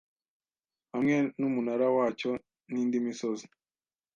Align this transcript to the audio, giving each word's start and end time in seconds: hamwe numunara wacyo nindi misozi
hamwe 0.91 1.15
numunara 1.39 1.85
wacyo 1.97 2.31
nindi 2.71 2.97
misozi 3.05 3.45